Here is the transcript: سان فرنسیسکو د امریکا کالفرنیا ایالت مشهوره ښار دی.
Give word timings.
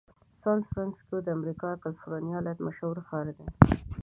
سان 0.41 0.59
فرنسیسکو 0.69 1.15
د 1.23 1.27
امریکا 1.37 1.69
کالفرنیا 1.83 2.37
ایالت 2.39 2.57
مشهوره 2.67 3.01
ښار 3.07 3.27
دی. 3.37 3.45